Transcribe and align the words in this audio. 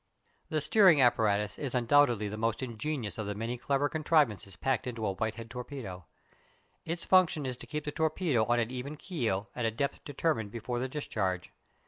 The 0.49 0.61
steering 0.61 0.99
apparatus 0.99 1.59
is 1.59 1.75
undoubtedly 1.75 2.27
the 2.27 2.35
most 2.35 2.63
ingenious 2.63 3.19
of 3.19 3.27
the 3.27 3.35
many 3.35 3.55
clever 3.55 3.87
contrivances 3.87 4.55
packed 4.55 4.87
into 4.87 5.05
a 5.05 5.13
Whitehead 5.13 5.51
torpedo. 5.51 6.07
Its 6.85 7.05
function 7.05 7.45
is 7.45 7.55
to 7.57 7.67
keep 7.67 7.85
the 7.85 7.91
torpedo 7.91 8.43
on 8.45 8.59
an 8.59 8.71
even 8.71 8.95
keel 8.97 9.51
at 9.55 9.63
a 9.65 9.69
depth 9.69 10.03
determined 10.03 10.49
before 10.49 10.79
the 10.79 10.89
discharge. 10.89 11.51